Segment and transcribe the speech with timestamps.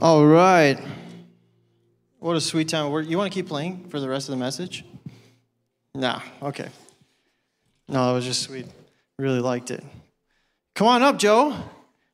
[0.00, 0.78] All right.
[2.18, 2.92] What a sweet time.
[3.08, 4.84] You want to keep playing for the rest of the message?
[5.94, 6.68] Nah, okay.
[7.88, 8.66] No, it was just sweet.
[9.18, 9.82] Really liked it.
[10.74, 11.56] Come on up, Jo.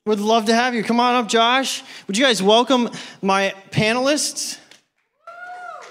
[0.07, 0.85] Would love to have you.
[0.85, 1.83] Come on up, Josh.
[2.07, 2.89] Would you guys welcome
[3.21, 4.59] my panelists?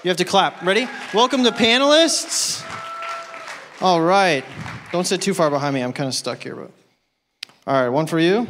[0.02, 0.62] You have to clap.
[0.62, 0.88] Ready?
[1.12, 2.64] Welcome the panelists.
[3.82, 4.44] All right.
[4.92, 5.82] Don't sit too far behind me.
[5.82, 6.70] I'm kind of stuck here, but.
[7.66, 8.46] All right, one for you.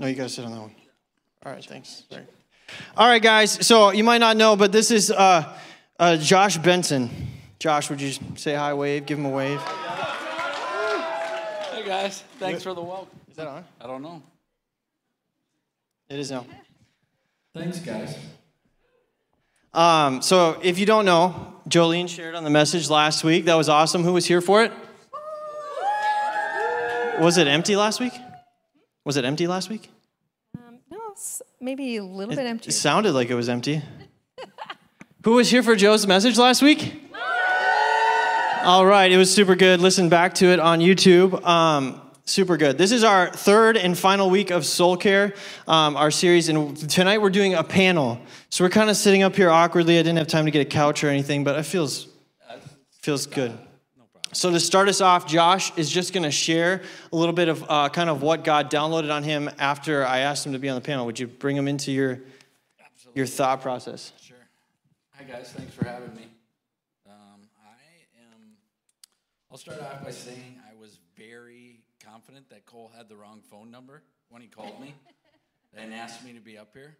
[0.00, 0.74] No, you got to sit on that one.
[1.44, 2.04] All right, thanks.
[2.10, 2.24] Sorry.
[2.96, 3.66] All right, guys.
[3.66, 5.56] So you might not know, but this is uh,
[5.98, 7.08] uh, Josh Benson.
[7.58, 9.06] Josh, would you say hi, wave?
[9.06, 9.60] Give him a wave.
[11.72, 13.18] Hey guys, thanks for the welcome.
[13.30, 13.64] Is that on?
[13.80, 14.22] I don't know.
[16.10, 16.44] It is now.
[17.54, 18.16] Thanks, guys.
[19.72, 23.46] Um, so if you don't know, Jolene shared on the message last week.
[23.46, 24.04] That was awesome.
[24.04, 24.72] Who was here for it?
[27.20, 28.12] Was it empty last week?
[29.04, 29.90] Was it empty last week?
[31.20, 32.70] It's maybe a little bit empty.
[32.70, 33.82] It sounded like it was empty.
[35.24, 37.12] Who was here for Jo's message last week?
[38.62, 39.82] All right, it was super good.
[39.82, 41.44] Listen back to it on YouTube.
[41.44, 42.78] Um, super good.
[42.78, 45.34] This is our third and final week of Soul Care,
[45.68, 48.18] um, our series, and tonight we're doing a panel.
[48.48, 49.98] So we're kind of sitting up here awkwardly.
[49.98, 52.08] I didn't have time to get a couch or anything, but it feels
[53.02, 53.58] feels good.
[54.32, 57.64] So to start us off, Josh is just going to share a little bit of
[57.68, 60.76] uh, kind of what God downloaded on him after I asked him to be on
[60.76, 61.04] the panel.
[61.06, 62.20] Would you bring him into your
[63.12, 64.12] your thought process?
[64.22, 64.36] Sure.
[65.16, 66.28] Hi guys, thanks for having me.
[67.08, 67.74] Um, I
[68.32, 68.52] am.
[69.50, 73.68] I'll start off by saying I was very confident that Cole had the wrong phone
[73.68, 74.94] number when he called me
[75.76, 76.96] and asked me to be up here.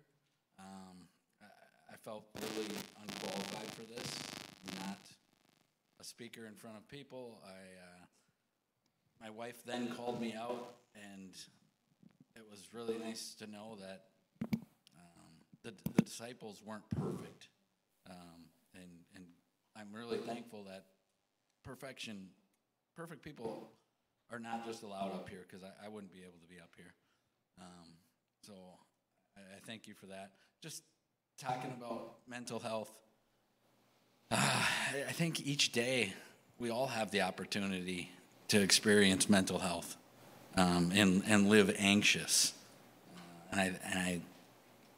[0.59, 1.07] Um,
[1.41, 1.47] I,
[1.93, 2.67] I felt really
[3.01, 4.19] unqualified for this.
[4.81, 4.99] Not
[6.01, 7.41] a speaker in front of people.
[7.45, 7.51] I.
[7.51, 8.07] Uh,
[9.21, 11.35] my wife then called me out, and
[12.35, 14.05] it was really nice to know that
[14.51, 17.49] um, the, the disciples weren't perfect.
[18.09, 19.25] Um, and, and
[19.77, 20.87] I'm really thankful that
[21.63, 22.29] perfection,
[22.97, 23.71] perfect people
[24.33, 26.71] are not just allowed up here because I, I wouldn't be able to be up
[26.77, 26.95] here.
[27.61, 27.89] Um,
[28.43, 28.55] so
[29.37, 30.31] I, I thank you for that.
[30.63, 30.83] Just
[31.39, 32.91] talking about mental health,
[35.09, 36.15] I think each day
[36.59, 38.11] we all have the opportunity
[38.49, 39.97] to experience mental health
[40.57, 42.53] um, and, and live anxious.
[43.53, 44.21] And I, and I,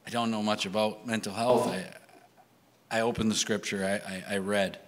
[0.07, 1.69] I don't know much about mental health.
[1.69, 1.85] I,
[2.91, 4.79] I opened the scripture, I, I, I read,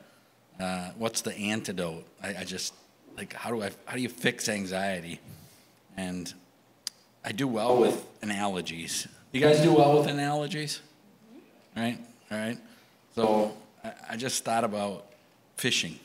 [0.61, 2.07] uh, what's the antidote?
[2.23, 2.75] I, I just,
[3.17, 5.21] like, how do, I, how do you fix anxiety?
[5.97, 6.33] And
[7.25, 9.09] I do well with analogies.
[9.33, 10.81] You guys do well with analogies?
[11.77, 11.99] Right?
[12.31, 12.59] All right.
[13.15, 13.57] So
[14.09, 15.07] I, just thought about
[15.57, 15.99] fishing.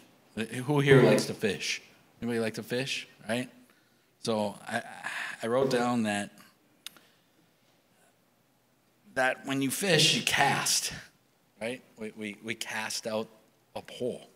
[0.66, 1.82] Who here likes to fish?
[2.22, 3.08] Anybody like to fish?
[3.28, 3.50] Right?
[4.24, 4.82] So I,
[5.44, 6.32] I wrote down that
[9.16, 10.94] that when you fish, you cast,
[11.62, 11.82] right?
[11.98, 13.28] We, we, we cast out
[13.76, 14.30] a pole,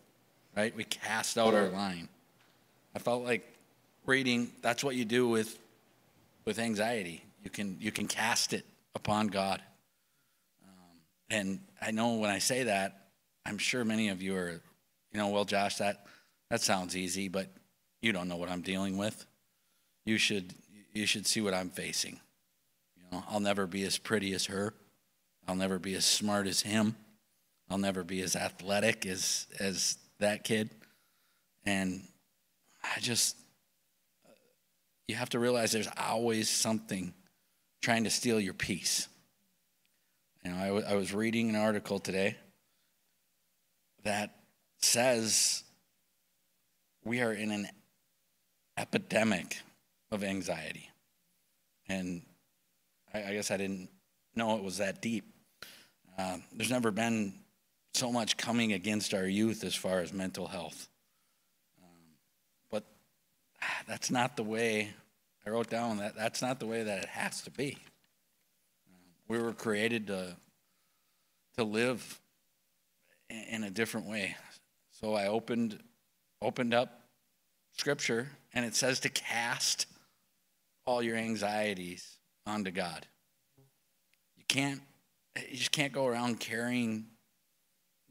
[0.54, 0.76] right?
[0.76, 2.08] We cast out our line.
[2.94, 3.50] I felt like
[4.04, 5.58] reading, that's what you do with,
[6.44, 7.24] with anxiety.
[7.42, 9.62] You can, you can cast it upon God.
[10.64, 10.98] Um,
[11.30, 13.03] and I know when I say that,
[13.46, 14.60] I'm sure many of you are,
[15.12, 16.06] you know, well, Josh, that,
[16.50, 17.48] that sounds easy, but
[18.00, 19.26] you don't know what I'm dealing with.
[20.04, 20.54] You should,
[20.92, 22.20] you should see what I'm facing.
[22.96, 24.74] You know, I'll never be as pretty as her.
[25.46, 26.96] I'll never be as smart as him.
[27.70, 30.70] I'll never be as athletic as as that kid.
[31.64, 32.02] And
[32.82, 33.36] I just
[35.08, 37.12] you have to realize there's always something
[37.82, 39.08] trying to steal your peace.
[40.44, 42.36] You know, I, was reading an article today
[44.04, 44.36] that
[44.78, 45.64] says
[47.04, 47.68] we are in an
[48.78, 49.58] epidemic
[50.10, 50.90] of anxiety.
[51.88, 52.22] And
[53.12, 53.90] I, I guess I didn't
[54.34, 55.24] know it was that deep.
[56.18, 57.34] Uh, there's never been
[57.92, 60.88] so much coming against our youth as far as mental health.
[61.82, 61.88] Um,
[62.70, 62.84] but
[63.86, 64.90] that's not the way,
[65.46, 67.76] I wrote down that that's not the way that it has to be.
[68.86, 68.96] Uh,
[69.28, 70.36] we were created to,
[71.56, 72.20] to live
[73.50, 74.36] in, a different way.
[74.90, 75.78] So I opened,
[76.40, 77.00] opened up
[77.72, 79.86] scripture and it says to cast
[80.86, 83.06] all your anxieties onto God.
[84.36, 84.80] You can't
[85.36, 87.06] you just can't go around carrying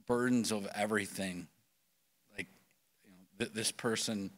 [0.07, 1.47] burdens of everything.
[2.37, 2.47] Like
[3.05, 4.31] you know, th- this person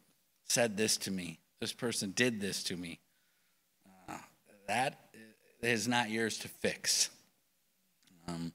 [0.44, 1.40] said this to me.
[1.60, 3.00] This person did this to me.
[4.08, 4.18] Uh,
[4.68, 5.00] that
[5.62, 7.10] is not yours to fix.
[8.28, 8.54] Um,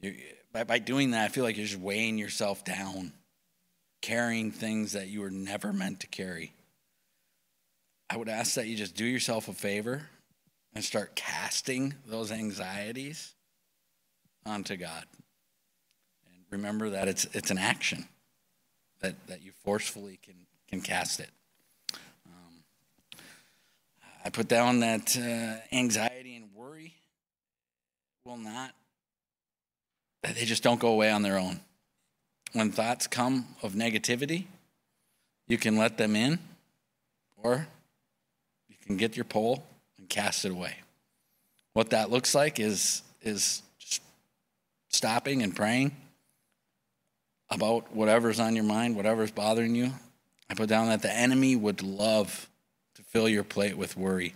[0.00, 0.14] you,
[0.54, 3.12] by, by doing that, I feel like you're just weighing yourself down,
[4.00, 6.54] carrying things that you were never meant to carry.
[8.08, 10.08] I would ask that you just do yourself a favor
[10.72, 13.34] and start casting those anxieties
[14.46, 15.04] onto God.
[16.26, 18.06] And remember that it's, it's an action
[19.00, 20.36] that, that you forcefully can,
[20.68, 21.30] can cast it.
[22.26, 22.62] Um,
[24.24, 26.94] I put down that uh, anxiety and worry
[28.24, 28.72] will not,
[30.32, 31.60] they just don't go away on their own.
[32.52, 34.44] When thoughts come of negativity,
[35.48, 36.38] you can let them in,
[37.42, 37.66] or
[38.68, 39.64] you can get your pole
[39.98, 40.76] and cast it away.
[41.72, 44.00] What that looks like is, is just
[44.88, 45.94] stopping and praying
[47.50, 49.92] about whatever's on your mind, whatever's bothering you.
[50.48, 52.48] I put down that the enemy would love
[52.94, 54.34] to fill your plate with worry.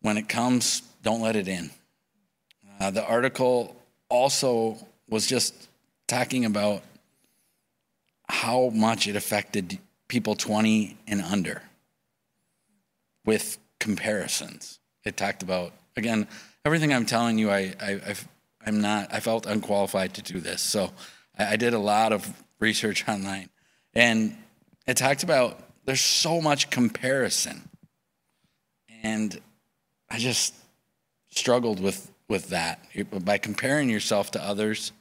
[0.00, 1.70] When it comes, don't let it in.
[2.80, 3.76] Uh, the article
[4.10, 4.76] also
[5.08, 5.68] was just
[6.06, 6.82] talking about
[8.28, 9.78] how much it affected
[10.08, 11.62] people 20 and under
[13.24, 14.78] with comparisons.
[15.04, 16.28] It talked about, again,
[16.64, 18.14] everything I'm telling you, I, I,
[18.66, 20.60] I'm not, I felt unqualified to do this.
[20.60, 20.90] So
[21.38, 23.48] I, I did a lot of research online.
[23.94, 24.36] And
[24.86, 27.68] it talked about there's so much comparison.
[29.02, 29.40] And
[30.10, 30.54] I just
[31.30, 32.80] struggled with, with that.
[33.24, 34.92] By comparing yourself to others,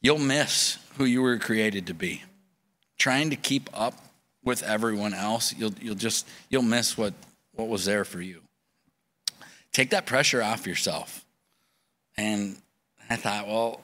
[0.00, 2.22] you'll miss who you were created to be.
[2.96, 3.94] Trying to keep up
[4.44, 7.12] with everyone else, you'll, you'll just, you'll miss what,
[7.54, 8.40] what was there for you.
[9.72, 11.24] Take that pressure off yourself.
[12.16, 12.56] And
[13.10, 13.80] I thought, well,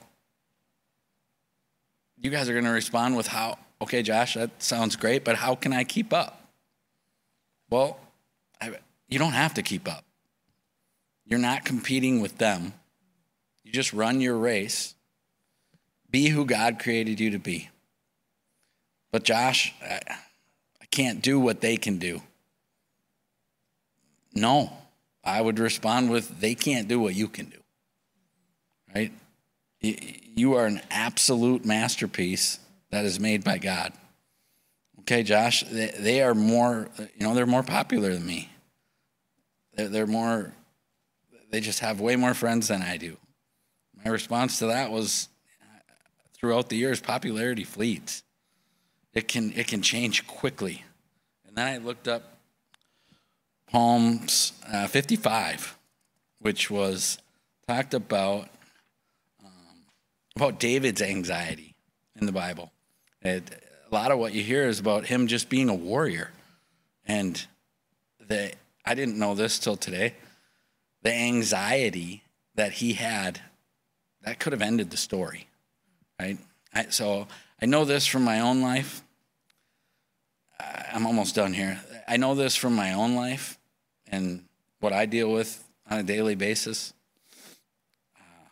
[2.19, 5.55] you guys are going to respond with how, okay, Josh, that sounds great, but how
[5.55, 6.41] can I keep up?
[7.69, 7.99] Well,
[8.61, 8.77] I,
[9.09, 10.05] you don't have to keep up.
[11.25, 12.73] You're not competing with them.
[13.63, 14.93] You just run your race.
[16.09, 17.69] Be who God created you to be.
[19.11, 19.99] But, Josh, I,
[20.81, 22.21] I can't do what they can do.
[24.33, 24.71] No,
[25.23, 27.57] I would respond with, they can't do what you can do.
[28.93, 29.11] Right?
[29.81, 32.59] You are an absolute masterpiece
[32.91, 33.93] that is made by God.
[35.01, 38.49] Okay, Josh, they, they are more, you know, they're more popular than me.
[39.75, 40.51] They're, they're more,
[41.55, 43.15] they just have way more friends than I do.
[44.03, 45.29] My response to that was
[46.33, 48.23] throughout the years, popularity fleets.
[49.13, 50.83] It can, it can change quickly.
[51.47, 52.23] And then I looked up
[53.71, 55.77] Psalms uh, 55,
[56.39, 57.19] which was
[57.69, 58.49] talked about
[59.41, 59.85] um,
[60.35, 61.73] about David's anxiety
[62.19, 62.73] in the Bible.
[63.21, 66.31] It, a lot of what you hear is about him just being a warrior,
[67.07, 67.47] and
[68.19, 68.51] the
[68.85, 70.15] I didn't know this till today.
[71.05, 72.23] The anxiety
[72.55, 73.39] that he had
[74.23, 75.47] that could have ended the story,
[76.19, 76.39] right?
[76.73, 77.27] I, so
[77.61, 79.03] I know this from my own life.
[80.59, 81.79] I'm almost done here.
[82.07, 83.59] I know this from my own life
[84.07, 84.45] and
[84.79, 86.91] what I deal with on a daily basis,
[88.17, 88.49] uh,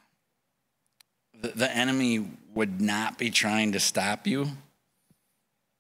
[1.42, 4.50] the, the enemy would not be trying to stop you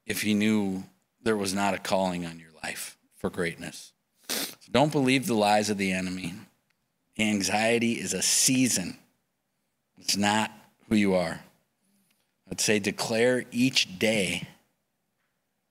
[0.07, 0.85] if he knew
[1.21, 3.93] there was not a calling on your life for greatness.
[4.29, 6.33] So don't believe the lies of the enemy.
[7.17, 8.97] Anxiety is a season,
[9.99, 10.51] it's not
[10.89, 11.39] who you are.
[12.49, 14.47] I'd say declare each day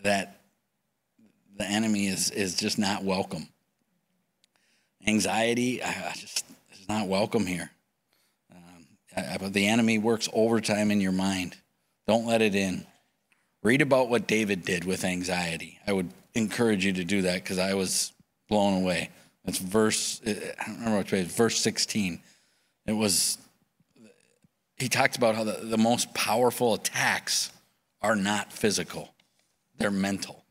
[0.02, 0.40] that
[1.56, 3.48] the enemy is, is just not welcome
[5.06, 7.70] anxiety, I just is not welcome here.
[8.54, 11.56] Um, I, the enemy works overtime in your mind.
[12.06, 12.86] Don't let it in.
[13.62, 15.78] Read about what David did with anxiety.
[15.86, 18.12] I would encourage you to do that because I was
[18.48, 19.10] blown away.
[19.44, 20.32] That's verse, I
[20.66, 22.20] don't remember which way, verse 16.
[22.86, 23.38] It was,
[24.76, 27.50] he talked about how the, the most powerful attacks
[28.00, 29.14] are not physical,
[29.78, 30.44] they're mental.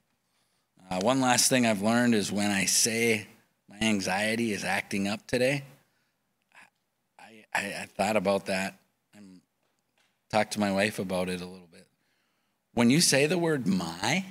[0.90, 3.28] Uh, one last thing I've learned is when I say
[3.70, 5.64] my anxiety is acting up today.
[7.18, 8.78] I, I, I thought about that
[9.16, 9.40] and
[10.30, 11.88] talked to my wife about it a little bit.
[12.74, 14.26] When you say the word my,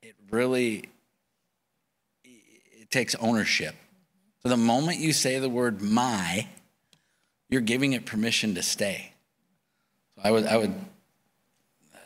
[0.00, 0.84] it really
[2.90, 3.74] takes ownership.
[4.42, 6.46] So the moment you say the word my,
[7.48, 9.12] you're giving it permission to stay.
[10.14, 10.74] So I would I would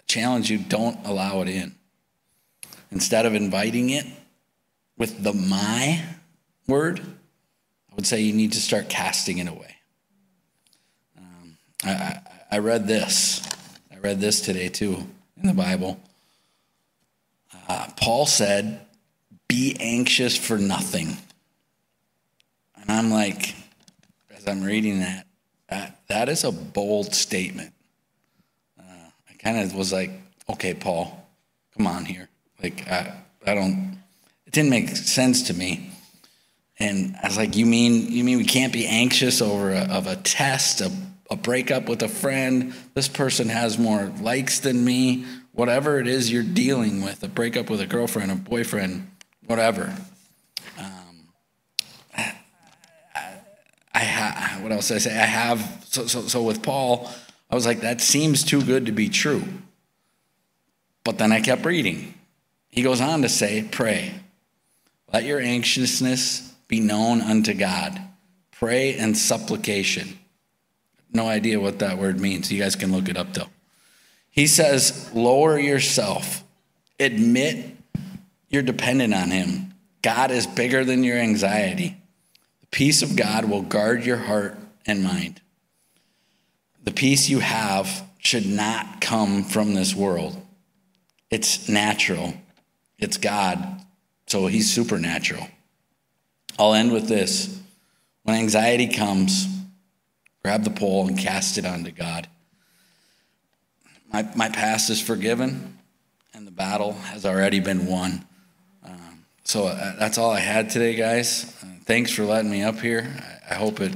[0.06, 1.74] challenge you don't allow it in.
[2.90, 4.04] Instead of inviting it,
[4.96, 6.02] with the my
[6.68, 9.76] word, I would say you need to start casting it away.
[11.18, 12.22] Um, I, I,
[12.52, 13.46] I read this.
[13.90, 16.00] I read this today too in the Bible.
[17.68, 18.86] Uh, Paul said,
[19.52, 21.14] Be anxious for nothing.
[22.80, 23.54] And I'm like,
[24.34, 25.26] as I'm reading that,
[25.68, 27.74] that, that is a bold statement.
[28.80, 30.10] Uh, I kind of was like,
[30.48, 31.28] okay, Paul,
[31.76, 32.30] come on here.
[32.62, 33.14] Like, I,
[33.46, 33.98] I don't,
[34.46, 35.90] it didn't make sense to me.
[36.78, 40.06] And I was like, you mean you mean we can't be anxious over a, of
[40.06, 40.90] a test, a,
[41.30, 42.72] a breakup with a friend?
[42.94, 45.26] This person has more likes than me.
[45.52, 49.10] Whatever it is you're dealing with, a breakup with a girlfriend, a boyfriend,
[49.46, 49.94] whatever.
[50.78, 51.28] Um,
[52.16, 52.34] I,
[53.94, 55.12] I ha- what else did I say?
[55.12, 57.10] I have so so so with Paul,
[57.50, 59.44] I was like, that seems too good to be true.
[61.04, 62.14] But then I kept reading.
[62.68, 64.14] He goes on to say, pray.
[65.12, 68.00] Let your anxiousness be known unto God.
[68.52, 70.18] Pray and supplication.
[71.12, 72.50] No idea what that word means.
[72.50, 73.50] You guys can look it up though.
[74.30, 76.42] He says, lower yourself.
[76.98, 77.76] Admit
[78.52, 79.74] you're dependent on Him.
[80.02, 81.96] God is bigger than your anxiety.
[82.60, 84.56] The peace of God will guard your heart
[84.86, 85.40] and mind.
[86.84, 90.36] The peace you have should not come from this world.
[91.30, 92.34] It's natural,
[92.98, 93.80] it's God,
[94.26, 95.48] so He's supernatural.
[96.58, 97.58] I'll end with this.
[98.24, 99.46] When anxiety comes,
[100.44, 102.28] grab the pole and cast it onto God.
[104.12, 105.78] My, my past is forgiven,
[106.34, 108.26] and the battle has already been won.
[109.44, 111.54] So uh, that's all I had today, guys.
[111.62, 113.12] Uh, thanks for letting me up here.
[113.48, 113.92] I, I hope it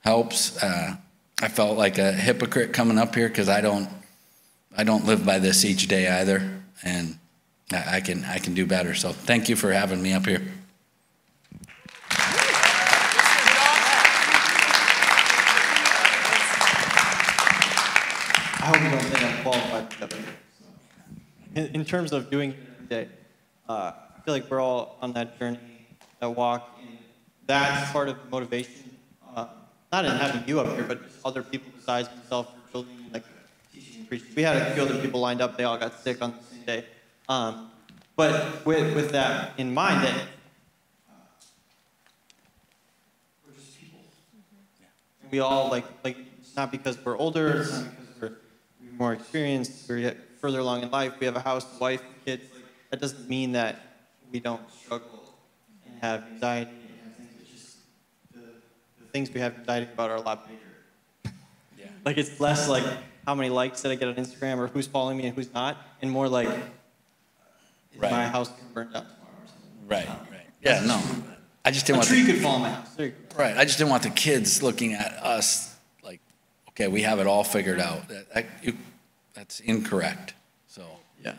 [0.00, 0.62] helps.
[0.62, 0.96] Uh,
[1.40, 3.88] I felt like a hypocrite coming up here because I don't,
[4.76, 7.18] I don't live by this each day either, and
[7.72, 8.94] I, I can, I can do better.
[8.94, 10.42] So thank you for having me up here.
[18.58, 20.14] I hope you don't think I'm qualified.
[21.54, 22.54] In, in terms of doing
[22.90, 23.08] it
[24.28, 25.58] every day, I feel like we're all on that journey,
[26.20, 26.78] that walk.
[26.80, 26.98] And
[27.46, 28.96] that's part of the motivation,
[29.34, 29.46] uh,
[29.92, 33.24] not in having you up here, but just other people besides myself, children, like
[33.72, 34.28] teaching and preaching.
[34.36, 35.56] We had a few other people lined up.
[35.56, 36.84] They all got sick on the same day.
[37.28, 37.70] Um,
[38.16, 41.12] but with, with that in mind, that uh,
[43.46, 44.00] we're just people.
[45.30, 48.36] We all like like it's not because we're older, it's not because we're
[48.96, 52.44] more experienced, we're further along in life, we have a house, wife, kids.
[52.90, 53.85] That doesn't mean that
[54.32, 55.34] we don't struggle
[55.86, 56.70] and have anxiety
[57.04, 57.30] and things.
[57.40, 57.76] It's just
[58.32, 58.40] the,
[59.00, 60.60] the things we have anxiety about are a lot bigger.
[61.78, 61.86] Yeah.
[62.04, 62.84] Like it's less like
[63.26, 65.76] how many likes did I get on Instagram or who's following me and who's not,
[66.00, 66.54] and more like is
[67.98, 68.10] Right.
[68.10, 69.88] my house gonna burn down tomorrow or something.
[69.88, 70.46] Right, right.
[70.62, 71.00] Yeah, no.
[71.64, 72.98] I just didn't A want tree the, could fall on my house.
[72.98, 73.56] You right.
[73.56, 76.20] I just didn't want the kids looking at us like,
[76.70, 78.08] okay, we have it all figured out.
[78.08, 78.76] That, that, you,
[79.34, 80.34] that's incorrect.
[80.68, 80.84] So
[81.24, 81.34] Yeah.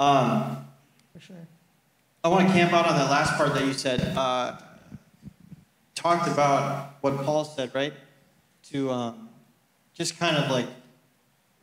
[0.00, 0.66] Um,
[1.14, 1.48] For sure.
[2.24, 4.00] I want to camp out on that last part that you said.
[4.16, 4.56] Uh,
[5.94, 7.92] talked about what Paul said, right?
[8.70, 9.28] To um,
[9.92, 10.66] just kind of like,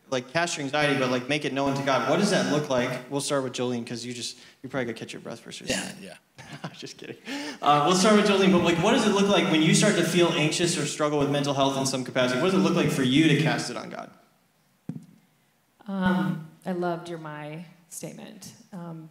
[0.09, 2.09] like cast your anxiety, but like make it known to God.
[2.09, 3.11] What does that look like?
[3.11, 5.61] We'll start with Jolene because you just you probably gotta catch your breath first.
[5.61, 6.13] yeah, yeah.
[6.63, 7.17] I'm just kidding.
[7.61, 8.53] Uh, we'll start with Jolene.
[8.53, 11.19] But like, what does it look like when you start to feel anxious or struggle
[11.19, 12.39] with mental health in some capacity?
[12.41, 14.11] What does it look like for you to cast it on God?
[15.87, 18.53] Um, I loved your my statement.
[18.71, 19.09] Um,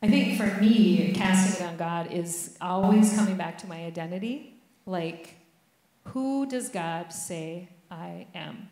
[0.00, 4.54] I think for me, casting it on God is always coming back to my identity.
[4.86, 5.34] Like,
[6.04, 8.68] who does God say I am?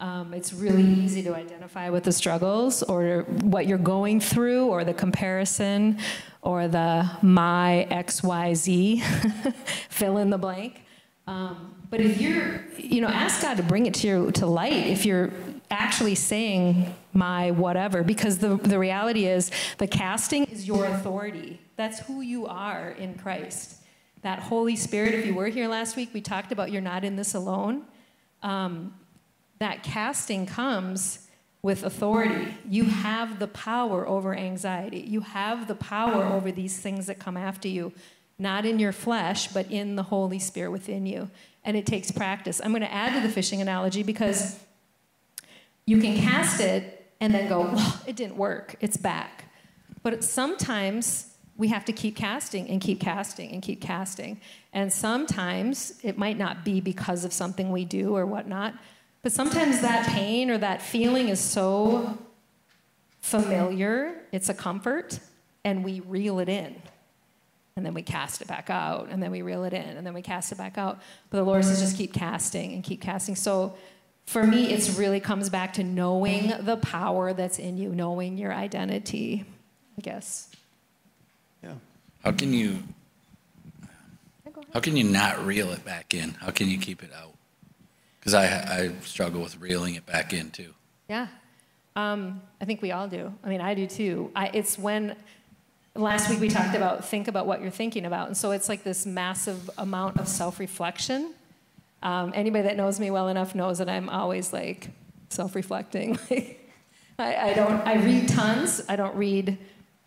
[0.00, 4.82] Um, it's really easy to identify with the struggles or what you're going through or
[4.82, 5.98] the comparison
[6.40, 9.02] or the my XYZ,
[9.90, 10.84] fill in the blank.
[11.26, 14.72] Um, but if you're, you know, ask God to bring it to your to light
[14.72, 15.30] if you're
[15.70, 21.60] actually saying my whatever, because the, the reality is the casting is your authority.
[21.76, 23.76] That's who you are in Christ.
[24.22, 27.16] That Holy Spirit, if you were here last week, we talked about you're not in
[27.16, 27.84] this alone.
[28.42, 28.94] Um,
[29.60, 31.28] that casting comes
[31.62, 32.54] with authority.
[32.68, 35.00] You have the power over anxiety.
[35.00, 37.92] You have the power over these things that come after you,
[38.38, 41.30] not in your flesh, but in the Holy Spirit within you.
[41.64, 42.60] And it takes practice.
[42.64, 44.58] I'm going to add to the fishing analogy because
[45.86, 49.44] you can cast it and then go, well, it didn't work, it's back.
[50.02, 54.40] But sometimes we have to keep casting and keep casting and keep casting.
[54.72, 58.74] And sometimes it might not be because of something we do or whatnot,
[59.22, 62.16] but sometimes that pain or that feeling is so
[63.20, 65.20] familiar, it's a comfort,
[65.62, 66.74] and we reel it in.
[67.76, 70.14] And then we cast it back out, and then we reel it in, and then
[70.14, 71.00] we cast it back out.
[71.28, 73.36] But the Lord says just keep casting and keep casting.
[73.36, 73.76] So
[74.30, 78.52] for me, it really comes back to knowing the power that's in you, knowing your
[78.52, 79.44] identity,
[79.98, 80.48] I guess.
[81.64, 81.74] Yeah.
[82.24, 82.78] How can you
[83.82, 84.70] Yeah, go ahead.
[84.72, 86.30] how can you not reel it back in?
[86.34, 87.34] How can you keep it out?
[88.20, 90.74] Because I I struggle with reeling it back in too.
[91.08, 91.26] Yeah.
[91.96, 93.32] Um, I think we all do.
[93.42, 94.30] I mean, I do too.
[94.36, 95.16] I, it's when
[95.96, 98.28] last week we talked about think about what you're thinking about.
[98.28, 101.34] And so it's like this massive amount of self reflection.
[102.02, 104.90] Um, anybody that knows me well enough knows that I'm always like
[105.28, 106.18] self reflecting.
[107.18, 108.82] I, I don't, I read tons.
[108.88, 109.58] I don't read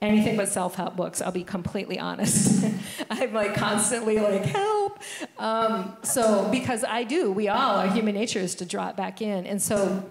[0.01, 2.65] anything but self-help books i'll be completely honest
[3.09, 4.99] i'm like constantly like help
[5.37, 9.21] um, so because i do we all our human nature is to draw it back
[9.21, 10.03] in and so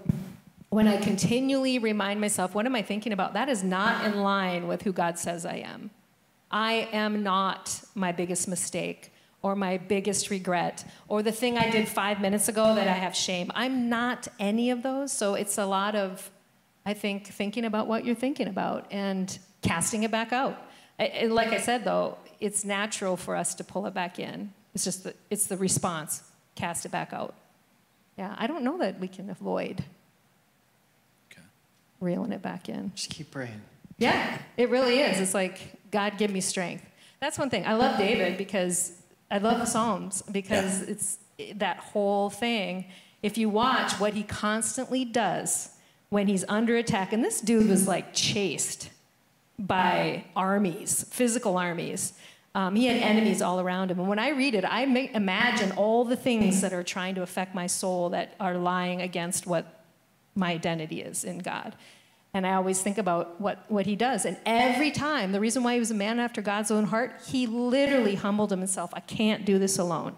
[0.73, 3.35] when I continually remind myself, what am I thinking about?
[3.35, 5.91] That is not in line with who God says I am.
[6.51, 9.12] I am not my biggest mistake
[9.43, 13.15] or my biggest regret or the thing I did five minutes ago that I have
[13.15, 13.51] shame.
[13.55, 15.13] I'm not any of those.
[15.13, 16.31] So it's a lot of,
[16.87, 20.57] I think, thinking about what you're thinking about and casting it back out.
[20.99, 24.53] And like I said, though, it's natural for us to pull it back in.
[24.75, 26.23] It's just the, it's the response.
[26.55, 27.35] Cast it back out.
[28.17, 29.85] Yeah, I don't know that we can avoid
[32.03, 32.93] reeling it back in.
[32.95, 33.63] Just keep praying.
[33.97, 35.21] Yeah, it really is.
[35.21, 36.85] It's like, God, give me strength.
[37.21, 37.65] That's one thing.
[37.65, 38.93] I love David because
[39.33, 40.91] I love the Psalms because yeah.
[40.91, 41.19] it's
[41.55, 42.85] that whole thing.
[43.23, 45.71] If you watch what he constantly does
[46.11, 48.91] when he's under attack, and this dude was like chased
[49.59, 52.13] by armies, physical armies.
[52.55, 53.99] Um, he had enemies all around him.
[53.99, 57.55] And when I read it, I imagine all the things that are trying to affect
[57.55, 59.83] my soul that are lying against what
[60.35, 61.75] my identity is in God.
[62.35, 64.25] And I always think about what, what he does.
[64.25, 67.47] And every time, the reason why he was a man after God's own heart, he
[67.47, 68.91] literally humbled himself.
[68.95, 70.17] I can't do this alone.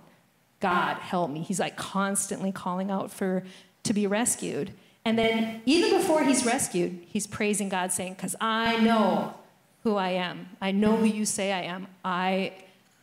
[0.61, 1.43] God, help me.
[1.43, 3.43] He's like constantly calling out for
[3.83, 4.73] to be rescued.
[5.05, 9.35] And then, even before he's rescued, he's praising God, saying, Because I know
[9.83, 10.49] who I am.
[10.63, 11.89] I know who you say I am.
[12.05, 12.53] I,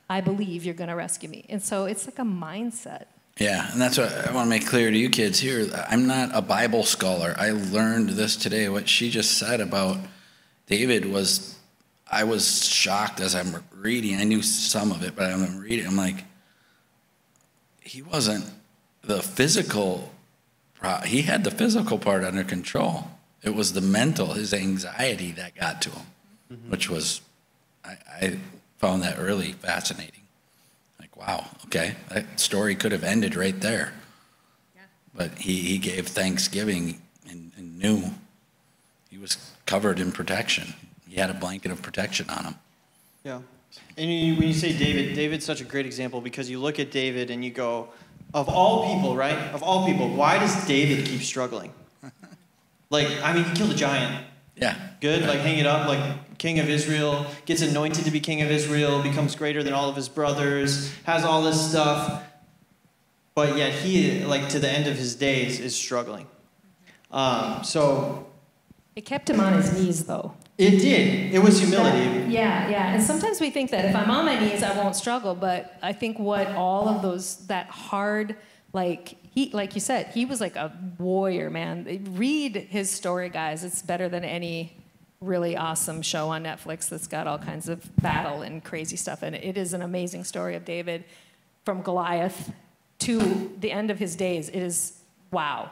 [0.09, 1.45] I believe you're to rescue me.
[1.47, 3.05] And so it's like a mindset.
[3.37, 5.67] Yeah, and that's what I want to make clear to you kids here.
[5.89, 7.33] I'm not a Bible scholar.
[7.37, 8.69] I learned this today.
[8.69, 9.97] What she just said about
[10.67, 11.57] David was,
[12.09, 14.17] I was shocked as I'm reading.
[14.17, 15.87] I knew some of it, but I'm reading.
[15.87, 16.25] I'm like,
[17.79, 18.45] he wasn't
[19.01, 20.11] the physical.
[21.05, 23.07] He had the physical part under control.
[23.41, 26.05] It was the mental, his anxiety that got to him,
[26.53, 26.69] mm-hmm.
[26.69, 27.21] which was,
[27.83, 28.37] I, I
[28.77, 30.20] found that really fascinating
[31.25, 33.93] wow, okay, that story could have ended right there.
[34.75, 34.81] Yeah.
[35.15, 38.11] But he, he gave thanksgiving and, and knew
[39.09, 40.73] he was covered in protection.
[41.07, 42.55] He had a blanket of protection on him.
[43.23, 43.41] Yeah.
[43.97, 46.91] And you, when you say David, David's such a great example because you look at
[46.91, 47.89] David and you go,
[48.33, 49.37] of all people, right?
[49.53, 51.73] Of all people, why does David keep struggling?
[52.89, 54.25] like, I mean, he killed a giant.
[54.55, 54.75] Yeah.
[55.01, 58.49] Good, like hang it up, like king of Israel, gets anointed to be king of
[58.49, 62.23] Israel, becomes greater than all of his brothers, has all this stuff.
[63.35, 66.25] But yet he, like to the end of his days, is struggling.
[67.11, 68.25] Um, so.
[68.95, 70.33] It kept him on his knees, though.
[70.57, 71.31] It did.
[71.31, 72.31] It was humility.
[72.31, 72.93] Yeah, yeah.
[72.93, 75.35] And sometimes we think that if I'm on my knees, I won't struggle.
[75.35, 78.35] But I think what all of those, that hard,
[78.73, 83.65] like he like you said he was like a warrior man read his story guys
[83.65, 84.80] it's better than any
[85.21, 89.35] really awesome show on netflix that's got all kinds of battle and crazy stuff in
[89.35, 89.43] it.
[89.43, 91.03] It is an amazing story of david
[91.63, 92.51] from goliath
[92.99, 94.49] to the end of his days.
[94.49, 94.99] It is
[95.31, 95.71] wow.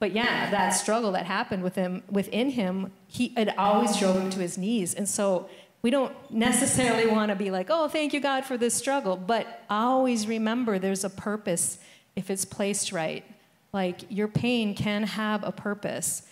[0.00, 4.28] But yeah that struggle that happened with him within him he it always drove him
[4.30, 4.94] to his knees.
[4.94, 5.48] And so
[5.82, 9.16] we don't necessarily want to be like oh thank you god for this struggle.
[9.16, 11.78] But always remember there's a purpose
[12.16, 13.24] if it's placed right.
[13.72, 16.22] Like your pain can have a purpose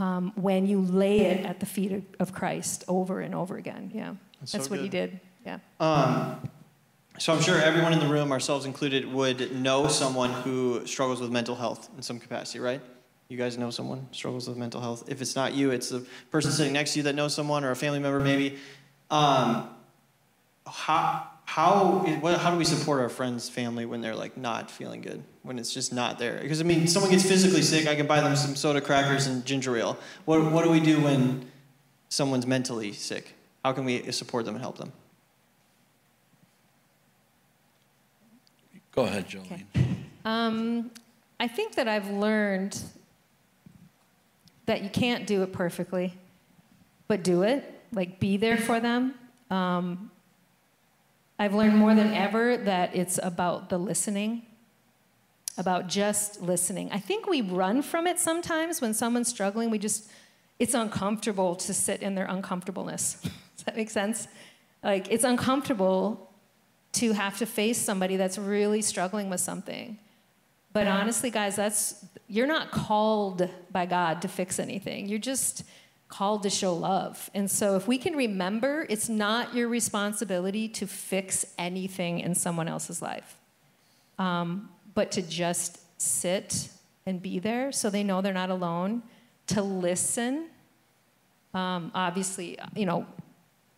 [0.00, 3.90] um, when you lay it at the feet of, Christ over and over again.
[3.94, 5.20] Yeah, that's, that's so what he did.
[5.44, 5.58] Yeah.
[5.80, 6.48] Um,
[7.18, 11.30] so I'm sure everyone in the room, ourselves included, would know someone who struggles with
[11.30, 12.80] mental health in some capacity, right?
[13.28, 15.04] You guys know someone struggles with mental health.
[15.08, 17.72] If it's not you, it's the person sitting next to you that knows someone or
[17.72, 18.56] a family member maybe.
[19.10, 19.68] Um,
[20.66, 25.22] how how how do we support our friends family when they're like not feeling good?
[25.42, 26.38] When it's just not there?
[26.42, 29.44] Because i mean someone gets physically sick i can buy them some soda crackers and
[29.44, 29.96] ginger ale.
[30.26, 31.50] What, what do we do when
[32.10, 33.34] someone's mentally sick?
[33.64, 34.92] How can we support them and help them?
[38.92, 39.44] Go ahead jolene.
[39.46, 39.64] Okay.
[40.24, 40.90] um,
[41.40, 42.78] i think that i've learned
[44.66, 46.14] that you can't do it perfectly
[47.08, 47.64] but do it.
[47.90, 49.14] Like be there for them.
[49.50, 50.10] Um,
[51.38, 54.42] I've learned more than ever that it's about the listening,
[55.56, 56.90] about just listening.
[56.90, 59.70] I think we run from it sometimes when someone's struggling.
[59.70, 60.10] We just,
[60.58, 63.18] it's uncomfortable to sit in their uncomfortableness.
[63.22, 64.26] Does that make sense?
[64.82, 66.30] Like, it's uncomfortable
[66.94, 69.98] to have to face somebody that's really struggling with something.
[70.72, 75.08] But honestly, guys, that's, you're not called by God to fix anything.
[75.08, 75.64] You're just,
[76.08, 77.30] called to show love.
[77.34, 82.68] And so if we can remember, it's not your responsibility to fix anything in someone
[82.68, 83.36] else's life,
[84.18, 86.68] um, but to just sit
[87.06, 89.02] and be there so they know they're not alone,
[89.48, 90.48] to listen.
[91.54, 93.06] Um, obviously, you know,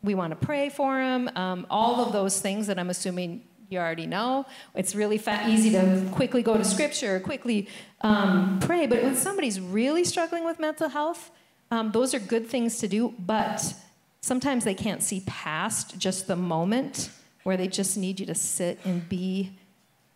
[0.02, 3.78] we want to pray for them, um, all of those things that I'm assuming you
[3.78, 4.46] already know.
[4.74, 7.68] It's really easy to quickly go to scripture, quickly
[8.00, 8.86] um, pray.
[8.86, 11.30] But when somebody's really struggling with mental health,
[11.70, 13.74] um, those are good things to do, but
[14.20, 17.10] sometimes they can't see past just the moment
[17.42, 19.52] where they just need you to sit and be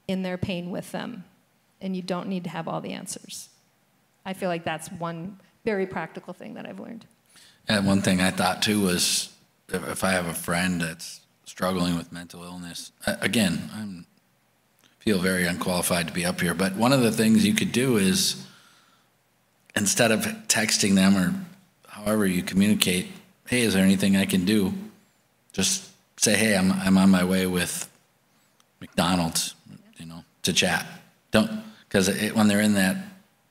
[0.09, 1.25] in their pain with them.
[1.81, 3.49] And you don't need to have all the answers.
[4.25, 7.07] I feel like that's one very practical thing that I've learned.
[7.69, 9.35] And one thing I thought too was
[9.69, 16.07] if, I have a friend that's struggling with mental illness, again, I feel very unqualified
[16.09, 18.47] to be up here, but one of the things you could do is
[19.77, 21.35] instead of texting them or
[21.89, 23.09] however you communicate,
[23.49, 24.73] hey, is there anything I can do?
[25.53, 27.89] Just say, hey, I'm, I'm on my way with
[28.81, 29.55] McDonald's,
[29.97, 30.87] you know, to chat.
[31.31, 31.51] Don't,
[31.89, 32.97] because when they're in that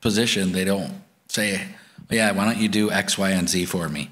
[0.02, 0.94] position, they don't
[1.28, 1.68] say,
[2.10, 4.10] yeah, why don't you do X, Y, and Z for me?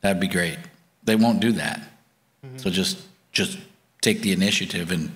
[0.00, 0.58] That'd be great.
[1.04, 1.80] They won't do that.
[2.44, 2.58] Mm-hmm.
[2.58, 2.98] So just,
[3.32, 3.58] just
[4.00, 5.14] take the initiative and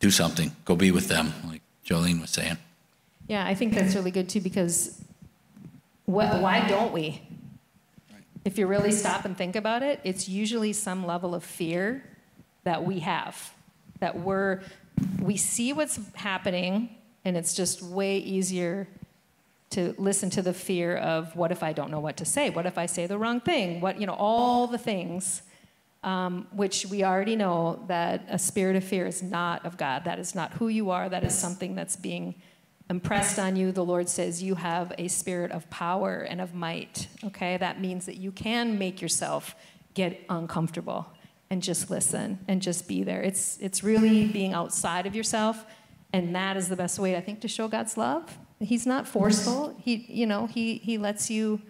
[0.00, 0.54] do something.
[0.64, 2.58] Go be with them, like Jolene was saying.
[3.26, 5.02] Yeah, I think that's really good too because
[6.08, 7.20] what, why don't we?
[8.42, 12.02] If you really stop and think about it, it's usually some level of fear
[12.64, 13.52] that we have.
[14.00, 14.62] That we're,
[15.20, 18.88] we see what's happening, and it's just way easier
[19.70, 22.48] to listen to the fear of what if I don't know what to say?
[22.48, 23.82] What if I say the wrong thing?
[23.82, 25.42] What, you know, all the things,
[26.02, 30.04] um, which we already know that a spirit of fear is not of God.
[30.04, 31.10] That is not who you are.
[31.10, 32.34] That is something that's being
[32.90, 37.08] impressed on you, the Lord says you have a spirit of power and of might.
[37.24, 37.56] Okay?
[37.56, 39.54] That means that you can make yourself
[39.94, 41.06] get uncomfortable
[41.50, 43.22] and just listen and just be there.
[43.22, 45.64] It's it's really being outside of yourself
[46.12, 48.38] and that is the best way I think to show God's love.
[48.60, 49.74] He's not forceful.
[49.78, 51.60] He you know, he he lets you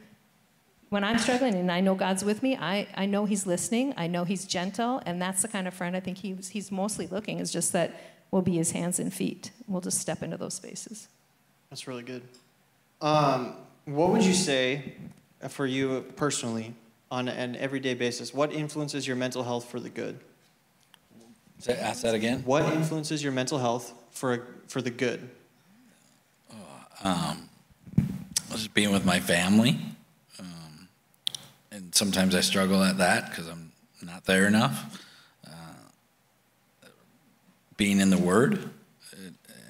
[0.90, 3.92] when I'm struggling and I know God's with me, I, I know He's listening.
[3.96, 5.02] I know He's gentle.
[5.04, 8.00] And that's the kind of friend I think he's, he's mostly looking, is just that
[8.30, 9.50] will be his hands and feet.
[9.66, 11.08] We'll just step into those spaces.
[11.70, 12.22] That's really good.
[13.00, 14.94] Um, what would you say
[15.48, 16.74] for you personally
[17.10, 18.34] on an everyday basis?
[18.34, 20.18] What influences your mental health for the good?
[21.60, 22.42] Say, ask that again.
[22.44, 25.28] What influences your mental health for for the good?
[27.04, 27.48] Uh, um,
[28.52, 29.76] just being with my family,
[30.38, 30.88] um,
[31.72, 35.02] and sometimes I struggle at that because I'm not there enough
[37.78, 38.68] being in the Word.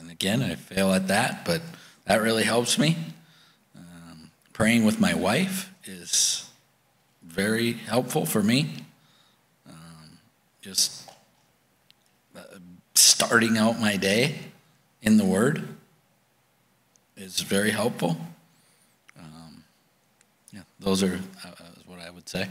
[0.00, 1.62] And again, I fail at that, but
[2.06, 2.96] that really helps me.
[3.76, 6.50] Um, praying with my wife is
[7.22, 8.84] very helpful for me.
[9.68, 10.18] Um,
[10.60, 11.08] just
[12.34, 12.40] uh,
[12.94, 14.38] starting out my day
[15.02, 15.68] in the Word
[17.16, 18.16] is very helpful.
[19.18, 19.62] Um,
[20.52, 21.50] yeah, those are uh,
[21.86, 22.48] what I would say.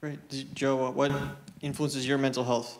[0.00, 0.18] Great.
[0.54, 1.12] Jo, what
[1.60, 2.78] influences your mental health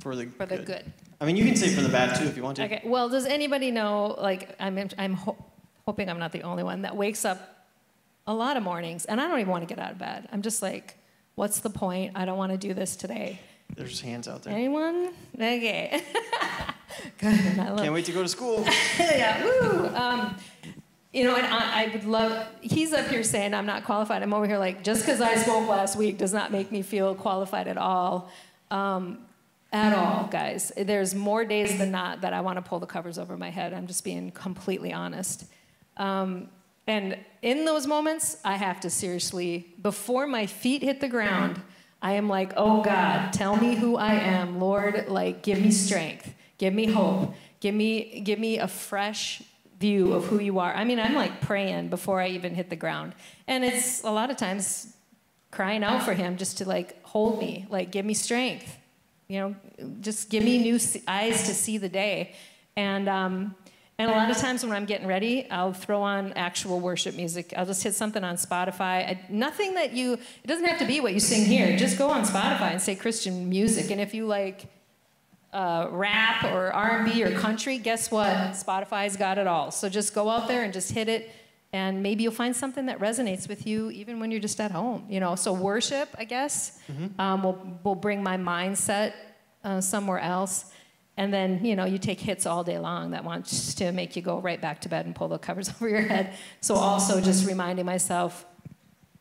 [0.00, 0.66] for the for the good?
[0.66, 0.92] good.
[1.20, 2.64] I mean, you can say for the bad too if you want to.
[2.64, 2.82] Okay.
[2.84, 4.16] Well, does anybody know?
[4.18, 5.42] Like, I'm I'm ho-
[5.86, 7.66] hoping I'm not the only one that wakes up
[8.26, 10.28] a lot of mornings, and I don't even want to get out of bed.
[10.32, 10.96] I'm just like,
[11.34, 12.12] what's the point?
[12.14, 13.40] I don't want to do this today.
[13.76, 14.52] There's hands out there.
[14.52, 15.10] Anyone?
[15.34, 16.02] Okay.
[17.18, 17.38] Good.
[17.38, 18.64] Can't wait to go to school.
[18.98, 19.44] yeah.
[19.44, 19.86] Woo.
[19.88, 20.36] Um,
[21.12, 22.46] you know, and I, I, would love.
[22.60, 24.22] He's up here saying I'm not qualified.
[24.22, 27.14] I'm over here like just because I spoke last week does not make me feel
[27.14, 28.30] qualified at all.
[28.70, 29.18] Um,
[29.74, 30.70] at all, guys.
[30.76, 33.74] There's more days than not that I want to pull the covers over my head.
[33.74, 35.46] I'm just being completely honest.
[35.96, 36.48] Um,
[36.86, 41.60] and in those moments, I have to seriously, before my feet hit the ground,
[42.00, 44.60] I am like, oh God, tell me who I am.
[44.60, 49.42] Lord, like, give me strength, give me hope, give me, give me a fresh
[49.80, 50.72] view of who you are.
[50.72, 53.12] I mean, I'm like praying before I even hit the ground.
[53.48, 54.94] And it's a lot of times
[55.50, 58.78] crying out for Him just to like hold me, like, give me strength
[59.28, 59.56] you know,
[60.00, 62.34] just give me new eyes to see the day.
[62.76, 63.54] And, um,
[63.98, 67.54] and a lot of times when I'm getting ready, I'll throw on actual worship music.
[67.56, 69.08] I'll just hit something on Spotify.
[69.08, 71.76] I, nothing that you, it doesn't have to be what you sing here.
[71.76, 73.90] Just go on Spotify and say Christian music.
[73.90, 74.66] And if you like
[75.52, 78.34] uh, rap or R&B or country, guess what?
[78.52, 79.70] Spotify's got it all.
[79.70, 81.30] So just go out there and just hit it
[81.74, 85.04] and maybe you'll find something that resonates with you even when you're just at home
[85.10, 87.20] you know so worship i guess mm-hmm.
[87.20, 89.12] um, will, will bring my mindset
[89.64, 90.72] uh, somewhere else
[91.16, 94.22] and then you know you take hits all day long that wants to make you
[94.22, 97.46] go right back to bed and pull the covers over your head so also just
[97.46, 98.46] reminding myself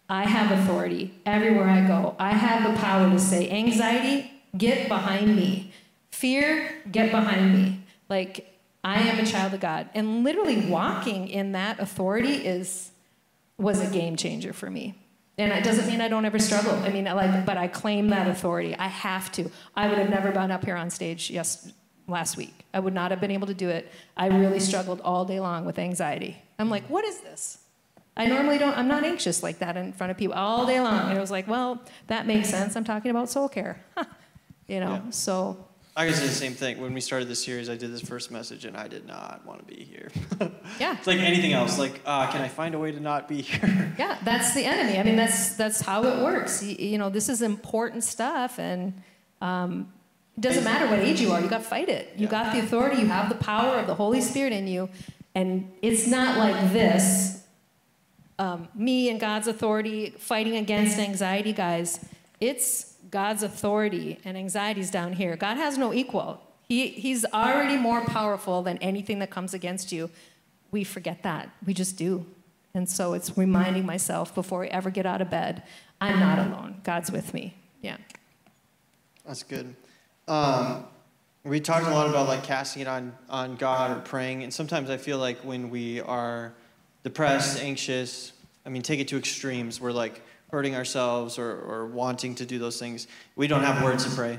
[0.10, 2.16] I have authority everywhere I go.
[2.20, 5.72] I have the power to say, anxiety, get behind me.
[6.12, 7.80] Fear, get behind me.
[8.10, 8.53] Like,
[8.84, 9.90] I am a child of God.
[9.94, 12.92] And literally walking in that authority is
[13.58, 14.96] was a game changer for me.
[15.38, 16.74] And it doesn't mean I don't ever struggle.
[16.74, 18.76] I mean, like, but I claim that authority.
[18.76, 19.50] I have to.
[19.76, 21.72] I would have never been up here on stage yes
[22.08, 22.66] last week.
[22.74, 23.92] I would not have been able to do it.
[24.18, 26.38] I really struggled all day long with anxiety.
[26.60, 27.60] I'm like, what is this?
[28.16, 31.10] I normally don't, I'm not anxious like that in front of people all day long.
[31.10, 32.76] And it was like, well, that makes sense.
[32.76, 33.84] I'm talking about soul care.
[34.68, 35.10] you know, yeah.
[35.10, 35.66] so.
[35.96, 36.82] I guess the same thing.
[36.82, 39.60] When we started this series, I did this first message and I did not want
[39.60, 40.10] to be here.
[40.80, 40.98] yeah.
[40.98, 41.78] It's like anything else.
[41.78, 43.94] Like, uh, can I find a way to not be here?
[44.00, 44.98] yeah, that's the enemy.
[44.98, 46.64] I mean, that's, that's how it works.
[46.64, 49.04] You, you know, this is important stuff and,
[49.40, 49.94] um,
[50.36, 52.14] it doesn't matter what age you are, you got to fight it.
[52.18, 54.90] You got the authority, you have the power of the Holy Spirit in you.
[55.36, 57.44] And it's not like this
[58.40, 62.04] um, me and God's authority fighting against anxiety, guys.
[62.40, 65.36] It's God's authority, and anxieties down here.
[65.36, 66.42] God has no equal.
[66.68, 70.10] He, he's already more powerful than anything that comes against you.
[70.72, 71.52] We forget that.
[71.64, 72.26] We just do.
[72.74, 75.62] And so it's reminding myself before I ever get out of bed
[76.02, 76.82] I'm not alone.
[76.84, 77.54] God's with me.
[77.84, 77.98] Yeah.
[79.28, 79.76] That's good.
[80.28, 80.86] Um,
[81.44, 84.90] we talked a lot about like casting it on on God or praying, and sometimes
[84.90, 86.52] I feel like when we are
[87.04, 88.34] depressed, anxious,
[88.66, 89.80] I mean, take it to extremes.
[89.80, 90.24] We're like
[90.54, 93.08] hurting ourselves or, or wanting to do those things.
[93.36, 94.38] We don't have words to pray.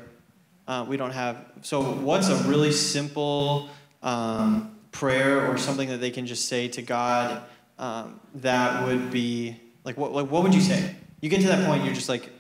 [0.69, 1.45] Uh, we don't have.
[1.63, 3.69] So, what's a really simple
[4.01, 7.43] um, prayer or something that they can just say to God
[7.81, 10.95] um, that would be like what, like, what would you say?
[11.21, 12.31] You get to that point, you're just like,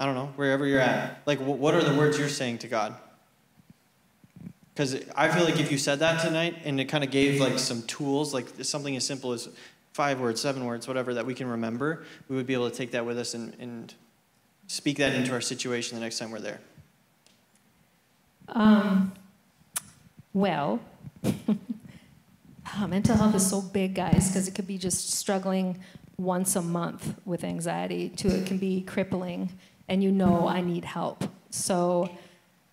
[0.00, 1.22] I don't know, wherever you're at.
[1.24, 2.96] Like, what are the words you're saying to God?
[4.74, 7.60] Because I feel like if you said that tonight and it kind of gave like
[7.60, 9.48] some tools, like something as simple as
[9.98, 12.92] five words, seven words, whatever, that we can remember, we would be able to take
[12.92, 13.94] that with us and, and
[14.68, 16.60] speak that into our situation the next time we're there.
[18.46, 19.10] Um,
[20.32, 20.78] well,
[21.24, 25.80] oh, mental health is so big, guys, because it could be just struggling
[26.16, 29.50] once a month with anxiety to it can be crippling
[29.88, 31.24] and you know I need help.
[31.50, 32.08] So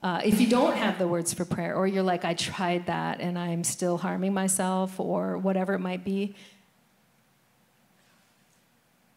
[0.03, 3.19] uh, if you don't have the words for prayer, or you're like, I tried that
[3.19, 6.35] and I'm still harming myself, or whatever it might be,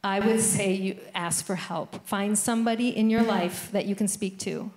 [0.08, 2.06] I would say you ask for help.
[2.06, 4.70] Find somebody in your life that you can speak to.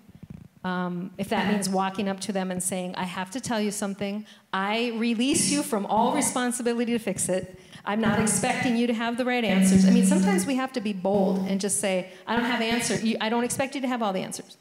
[0.65, 3.71] Um, if that means walking up to them and saying, I have to tell you
[3.71, 7.57] something, I release you from all responsibility to fix it.
[7.85, 9.85] I'm not expecting you to have the right answers.
[9.85, 13.01] I mean, sometimes we have to be bold and just say, I don't have answers.
[13.21, 14.57] I don't expect you to have all the answers,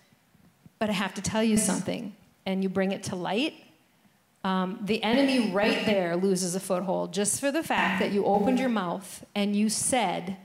[0.79, 2.15] but I have to tell you something.
[2.47, 3.55] And you bring it to light.
[4.45, 8.61] Um, the enemy right there loses a foothold just for the fact that you opened
[8.61, 10.37] your mouth and you said,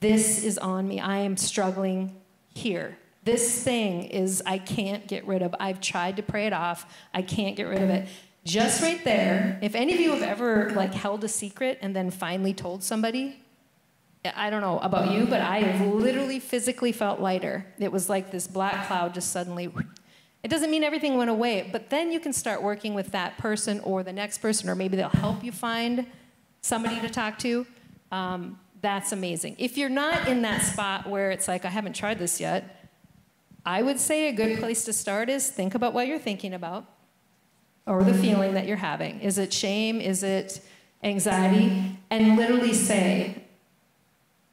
[0.00, 1.00] This is on me.
[1.00, 2.16] I am struggling
[2.48, 2.98] here.
[3.24, 5.54] This thing is, I can't get rid of.
[5.58, 6.86] I've tried to pray it off.
[7.14, 8.08] I can't get rid of it
[8.44, 12.10] just right there, if any of you have ever like held a secret and then
[12.10, 13.40] finally told somebody,
[14.36, 17.66] I don't know about you, but I have literally physically felt lighter.
[17.78, 19.72] It was like this black cloud just suddenly.
[20.42, 23.80] It doesn't mean everything went away, but then you can start working with that person
[23.80, 26.06] or the next person, or maybe they'll help you find
[26.60, 27.66] somebody to talk to.
[28.12, 29.56] Um, that's amazing.
[29.58, 32.90] If you're not in that spot where it's like, I haven't tried this yet,
[33.64, 36.84] I would say a good place to start is think about what you're thinking about
[37.86, 39.20] or the feeling that you're having.
[39.20, 40.02] Is it shame?
[40.02, 40.60] Is it
[41.02, 41.98] anxiety?
[42.10, 43.44] And literally say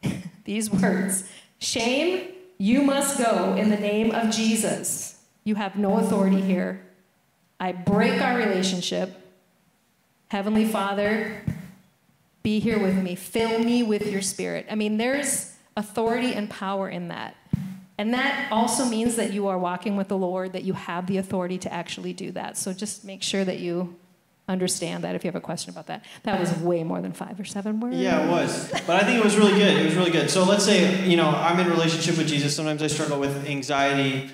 [0.45, 5.21] these words Shame, you must go in the name of Jesus.
[5.43, 6.81] You have no authority here.
[7.59, 9.13] I break our relationship.
[10.29, 11.43] Heavenly Father,
[12.43, 13.15] be here with me.
[13.15, 14.65] Fill me with your spirit.
[14.69, 17.35] I mean, there's authority and power in that.
[17.97, 21.17] And that also means that you are walking with the Lord, that you have the
[21.17, 22.57] authority to actually do that.
[22.57, 23.95] So just make sure that you
[24.47, 26.03] understand that if you have a question about that.
[26.23, 27.95] That was way more than five or seven words.
[27.95, 28.71] Yeah, it was.
[28.85, 29.77] But I think it was really good.
[29.77, 30.29] It was really good.
[30.29, 32.55] So let's say, you know, I'm in relationship with Jesus.
[32.55, 34.29] Sometimes I struggle with anxiety.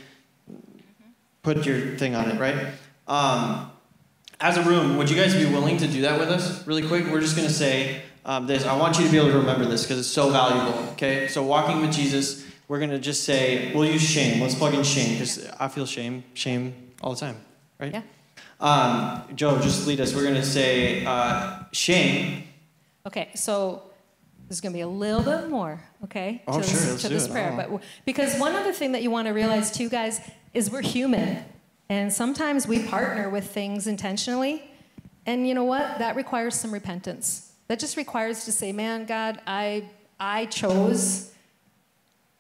[1.44, 2.68] Put your thing on it, right?
[3.08, 3.72] Um,
[4.40, 7.06] as a room, would you guys be willing to do that with us really quick?
[7.08, 8.66] We're just going to say um, this.
[8.66, 11.28] I want you to be able to remember this because it's so valuable, okay?
[11.28, 14.42] So walking with Jesus we're going to just say, we'll use shame.
[14.42, 17.38] Let's plug in shame because I feel shame, shame all the time,
[17.80, 17.94] right?
[17.94, 18.02] Yeah.
[18.60, 20.14] Um, Jo, just lead us.
[20.14, 22.44] We're going to say uh, shame.
[23.06, 23.84] Okay, so
[24.48, 27.28] there's going to be a little bit more, okay, oh, to sure, this, to this
[27.28, 27.54] prayer.
[27.56, 30.20] But because one other thing that you want to realize too, guys,
[30.54, 31.46] is we're human,
[31.90, 34.70] and sometimes we partner with things intentionally,
[35.26, 36.00] and you know what?
[36.00, 37.52] That requires some repentance.
[37.68, 39.86] That just requires to say, man, God, I
[40.20, 41.34] I chose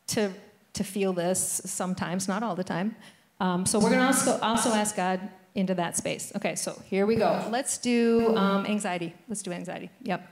[0.08, 0.32] to
[0.74, 2.96] to feel this sometimes, not all the time.
[3.40, 5.20] Um, so we're going to also also ask God
[5.56, 6.32] into that space.
[6.36, 7.48] Okay, so here we go.
[7.50, 9.14] Let's do um, anxiety.
[9.28, 9.90] Let's do anxiety.
[10.04, 10.28] Yep.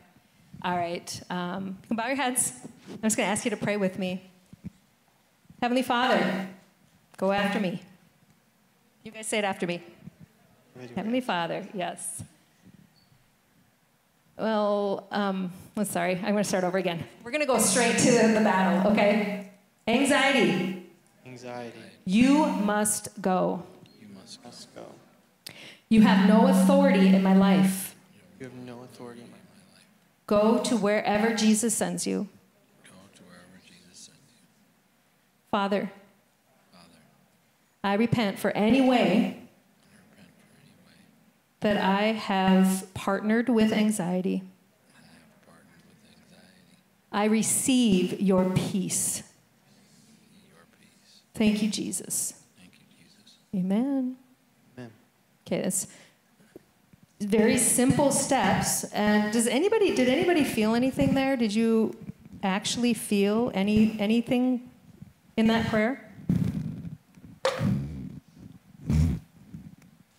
[0.63, 1.21] All right.
[1.30, 2.54] Um, you can bow your heads.
[2.89, 4.32] I'm just going to ask you to pray with me.
[5.62, 6.47] Heavenly Father,
[7.17, 7.82] go after me.
[9.05, 9.83] You guys say it after me.
[10.95, 12.23] Heavenly Father, yes.
[14.35, 16.15] Well, um, I'm sorry.
[16.15, 17.05] I'm going to start over again.
[17.23, 19.51] We're going to go straight to the battle, okay?
[19.87, 20.89] Anxiety.
[21.23, 21.77] Anxiety.
[22.05, 23.61] You must go.
[24.01, 24.49] You must go.
[24.49, 24.85] Let's go.
[25.87, 27.95] You have no authority in my life.
[28.39, 29.37] You have no authority in my
[29.75, 29.85] life.
[30.25, 32.27] Go to wherever Jesus sends you.
[32.83, 34.47] Go to wherever Jesus sends you.
[35.51, 36.04] Father, Father,
[37.86, 39.38] I repent for any way I repent
[40.10, 40.98] for any way
[41.60, 44.41] that I have partnered with anxiety.
[44.41, 46.78] I have partnered with anxiety.
[47.12, 49.21] I receive your peace.
[50.48, 51.21] Your peace.
[51.36, 52.34] Thank you, Jesus.
[52.58, 53.36] Thank you, Jesus.
[53.56, 54.17] Amen.
[54.76, 54.91] Amen.
[55.45, 55.86] Okay, that's
[57.21, 58.84] very simple steps.
[58.86, 61.38] And does anybody did anybody feel anything there?
[61.38, 61.95] Did you
[62.41, 64.71] actually feel any anything
[65.38, 66.04] in that prayer?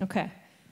[0.03, 0.31] Okay.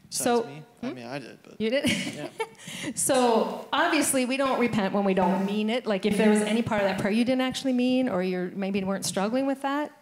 [0.09, 0.63] Besides So me?
[0.83, 0.95] I hmm?
[0.95, 1.91] mean, I did, but you did.
[2.15, 2.29] yeah.
[2.95, 5.87] So obviously, we don't repent when we don't mean it.
[5.87, 8.53] Like if there was any part of that prayer you didn't actually mean, or you
[8.55, 9.93] maybe weren't struggling with that,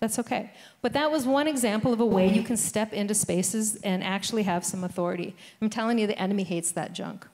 [0.00, 0.50] that's okay.
[0.82, 4.42] But that was one example of a way you can step into spaces and actually
[4.42, 5.34] have some authority.
[5.60, 7.26] I'm telling you, the enemy hates that junk.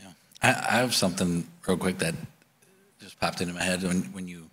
[0.00, 0.08] Yeah.
[0.42, 2.14] I, I have something real quick that
[3.00, 4.50] just popped into my head when, when you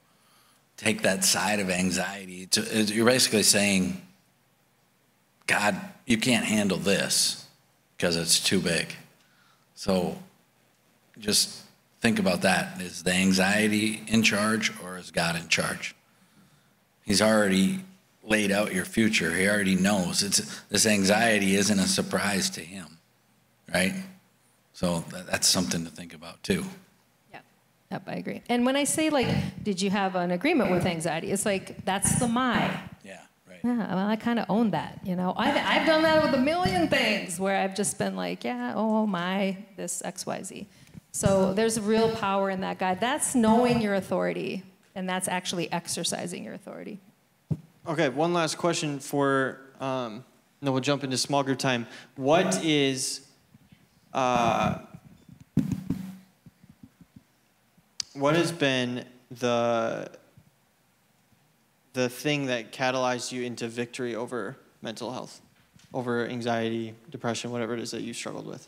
[0.77, 2.45] take that side of anxiety.
[2.47, 4.01] To, you're basically saying,
[5.47, 7.45] God, you can't handle this
[7.95, 8.93] because it's too big.
[9.75, 10.17] So
[11.19, 11.63] just
[12.01, 12.81] think about that.
[12.81, 15.95] Is the anxiety in charge or is God in charge?
[17.05, 17.79] He's already
[18.23, 19.33] laid out your future.
[19.33, 20.21] He already knows.
[20.21, 22.97] It's, this anxiety isn't a surprise to him,
[23.73, 23.93] right?
[24.73, 26.65] So tha- that's something to think about too.
[27.31, 27.45] Yep.
[27.91, 28.41] Yep, I agree.
[28.49, 29.27] And when I say like,
[29.63, 31.31] did you have an agreement with anxiety?
[31.31, 32.79] It's like that's the my.
[33.63, 33.89] Yeah, right.
[33.89, 35.33] Yeah, well, I kind of own that, you know.
[35.37, 39.05] I've, I've done that with a million things where I've just been like, yeah, oh
[39.07, 40.67] my, this X, Y, Z.
[41.11, 42.93] So there's real power in that, guy.
[42.95, 44.63] That's knowing your authority,
[44.95, 46.99] and that's actually exercising your authority.
[47.87, 50.23] Okay, one last question for, um,
[50.61, 51.87] no, we'll jump into small group time.
[52.15, 53.21] What is,
[54.13, 54.79] uh,
[58.13, 60.11] what has been the,
[61.97, 65.41] the thing that catalyzed you into victory over mental health,
[65.95, 68.67] over anxiety, depression, whatever it is that you struggled with?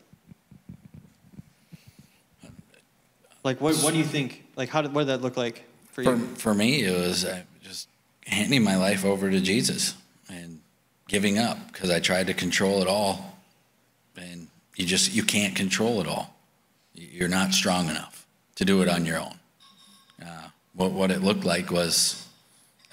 [3.43, 6.03] Like, what, what do you think, like, how did, what did that look like for
[6.03, 6.25] For, you?
[6.37, 7.87] for me, it was uh, just
[8.25, 9.93] handing my life over to Jesus
[10.27, 10.59] and
[11.07, 13.37] giving up because I tried to control it all.
[14.17, 16.33] And you just, you can't control it all.
[16.95, 19.35] You're not strong enough to do it on your own.
[20.19, 22.25] Uh, what, what it looked like was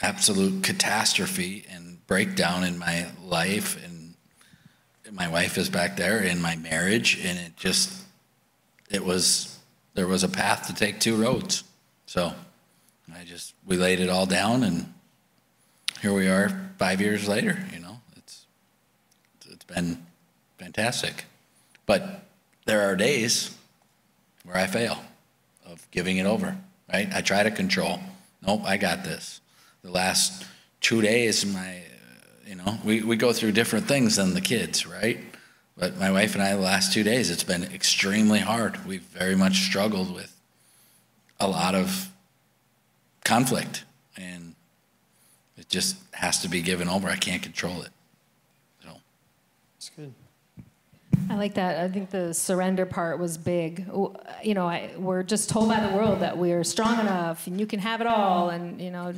[0.02, 3.82] absolute catastrophe and breakdown in my life.
[3.84, 4.14] And
[5.12, 7.18] my wife is back there in my marriage.
[7.24, 8.02] And it just,
[8.90, 9.58] it was,
[9.94, 11.64] there was a path to take two roads.
[12.06, 12.32] So
[13.14, 14.92] I just, we laid it all down and
[16.02, 18.46] here we are five years later, you know, it's,
[19.48, 20.04] it's been
[20.58, 21.24] fantastic.
[21.86, 22.26] But
[22.66, 23.56] there are days
[24.44, 24.98] where I fail
[25.64, 26.56] of giving it over,
[26.92, 27.08] right?
[27.14, 27.98] I try to control.
[28.46, 29.40] Nope, I got this.
[29.86, 30.44] The last
[30.80, 31.80] two days, my,
[32.44, 35.20] you know, we, we go through different things than the kids, right?
[35.78, 38.84] But my wife and I, the last two days, it's been extremely hard.
[38.84, 40.34] We've very much struggled with
[41.38, 42.10] a lot of
[43.24, 43.84] conflict,
[44.16, 44.56] and
[45.56, 47.08] it just has to be given over.
[47.08, 47.90] I can't control it.
[48.82, 48.88] So,
[49.76, 50.12] That's good.
[51.30, 51.78] I like that.
[51.78, 53.86] I think the surrender part was big.
[54.42, 57.66] You know, I, we're just told by the world that we're strong enough and you
[57.66, 59.14] can have it all, and you know,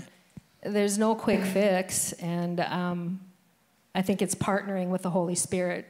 [0.63, 2.13] there's no quick fix.
[2.15, 3.21] And um,
[3.95, 5.87] I think it's partnering with the Holy Spirit.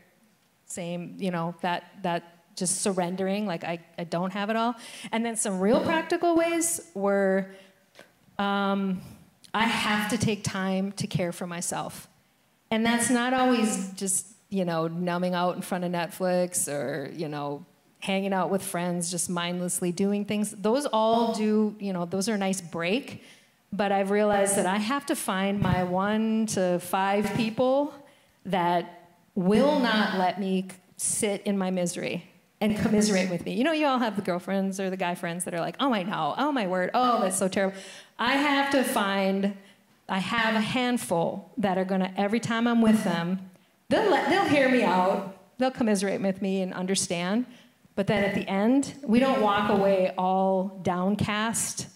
[0.66, 4.74] Same, you know, that that just surrendering, like I, I don't have it all.
[5.12, 7.46] And then some real practical ways were
[8.38, 9.00] um,
[9.54, 12.08] I have to take time to care for myself.
[12.70, 17.28] And that's not always just, you know, numbing out in front of Netflix or, you
[17.28, 17.64] know,
[18.00, 20.52] hanging out with friends, just mindlessly doing things.
[20.52, 23.24] Those all do, you know, those are a nice break.
[23.72, 27.92] But I've realized that I have to find my one to five people
[28.46, 32.24] that will not let me sit in my misery.
[32.60, 33.54] and commiserate with me.
[33.54, 35.92] You know, you all have the girlfriends or the guy friends that are like, oh,
[35.94, 37.76] I know, oh, my word, oh, that's so terrible.
[38.18, 39.56] I have to find,
[40.08, 43.38] I have a handful that are gonna, every time I'm with them,
[43.88, 47.46] they'll, let, they'll hear me out, they'll commiserate with me and understand.
[47.94, 51.86] But then at the end, we don't walk away all downcast,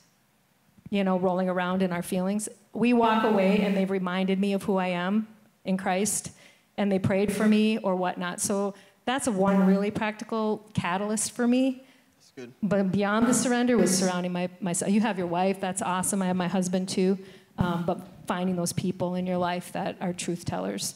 [0.93, 2.51] you know, rolling around in our feelings.
[2.74, 5.26] We walk away and they've reminded me of who I am
[5.64, 6.32] in Christ
[6.76, 8.43] and they prayed for me or whatnot.
[8.43, 8.74] So
[9.07, 11.82] that's one really practical catalyst for me.
[12.18, 12.53] That's good.
[12.62, 14.93] But beyond the surrender was surrounding my, myself.
[14.93, 16.20] You have your wife, that's awesome.
[16.20, 17.18] I have my husband too.
[17.57, 20.95] Um, but finding those people in your life that are truth tellers.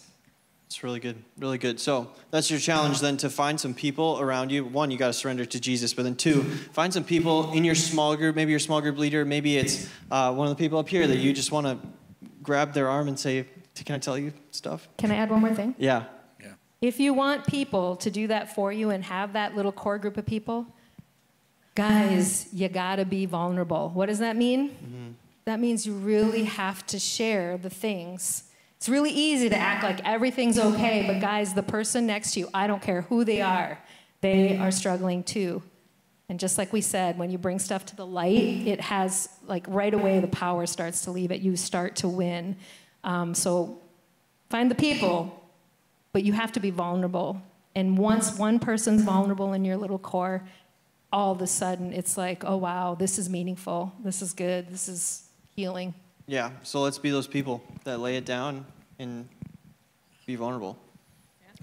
[0.66, 1.78] It's really good, really good.
[1.78, 4.64] So that's your challenge then to find some people around you.
[4.64, 6.42] One, you got to surrender to Jesus, but then two,
[6.72, 8.34] find some people in your small group.
[8.34, 9.24] Maybe your small group leader.
[9.24, 11.78] Maybe it's uh, one of the people up here that you just want to
[12.42, 13.46] grab their arm and say,
[13.84, 15.76] "Can I tell you stuff?" Can I add one more thing?
[15.78, 16.04] Yeah.
[16.40, 16.54] Yeah.
[16.80, 20.16] If you want people to do that for you and have that little core group
[20.16, 20.66] of people,
[21.76, 23.90] guys, you gotta be vulnerable.
[23.94, 25.16] What does that mean?
[25.44, 28.42] That means you really have to share the things.
[28.77, 32.49] It's really easy to act like everything's okay, but guys, the person next to you,
[32.53, 33.79] I don't care who they are,
[34.20, 35.62] they are struggling too.
[36.29, 39.64] And just like we said, when you bring stuff to the light, it has, like,
[39.68, 41.41] right away, the power starts to leave it.
[41.41, 42.57] You start to win.
[43.05, 43.79] Um, so
[44.51, 45.41] find the people,
[46.12, 47.41] but you have to be vulnerable.
[47.77, 50.43] And once one person's vulnerable in your little core,
[51.12, 53.93] all of a sudden it's like, oh wow, this is meaningful.
[54.03, 54.68] This is good.
[54.68, 55.95] This is healing.
[56.27, 56.51] Yeah.
[56.62, 58.66] So let's be those people that lay it down
[58.99, 59.29] and
[60.27, 60.77] be vulnerable.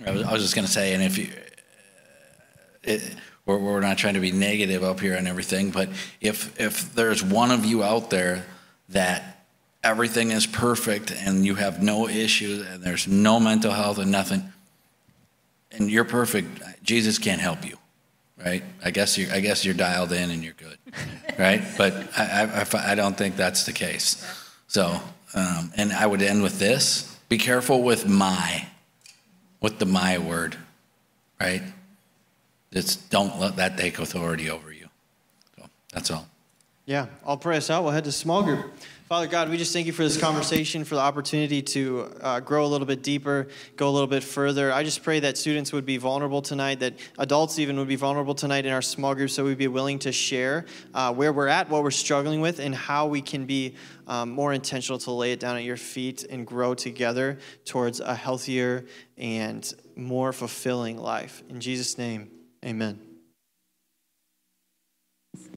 [0.05, 2.49] I was, I was just going to say, and if you, uh,
[2.83, 5.89] it, we're, we're not trying to be negative up here and everything, but
[6.21, 8.45] if if there's one of you out there
[8.89, 9.45] that
[9.83, 14.51] everything is perfect and you have no issues and there's no mental health and nothing,
[15.71, 17.77] and you're perfect, Jesus can't help you,
[18.43, 18.63] right?
[18.83, 20.77] I guess you I guess you're dialed in and you're good,
[21.37, 21.61] right?
[21.77, 24.42] But I, I I don't think that's the case.
[24.73, 24.99] So,
[25.35, 28.65] um, and I would end with this: Be careful with my,
[29.61, 30.57] with the my word,
[31.39, 31.61] right?
[32.71, 34.89] Just don't let that take authority over you.
[35.55, 36.27] So that's all.
[36.87, 37.83] Yeah, I'll pray us out.
[37.83, 38.73] We'll head to small group.
[39.13, 42.65] Father God, we just thank you for this conversation, for the opportunity to uh, grow
[42.65, 44.73] a little bit deeper, go a little bit further.
[44.73, 48.33] I just pray that students would be vulnerable tonight, that adults even would be vulnerable
[48.33, 51.69] tonight in our small groups, so we'd be willing to share uh, where we're at,
[51.69, 53.75] what we're struggling with, and how we can be
[54.07, 58.15] um, more intentional to lay it down at your feet and grow together towards a
[58.15, 58.83] healthier
[59.19, 61.43] and more fulfilling life.
[61.49, 62.31] In Jesus' name,
[62.65, 63.12] amen.